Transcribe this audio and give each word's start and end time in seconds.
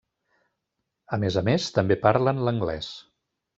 A 1.17 1.19
més 1.25 1.37
a 1.43 1.45
més 1.51 1.69
també 1.77 1.99
parlen 2.07 2.43
l'anglès. 2.49 2.91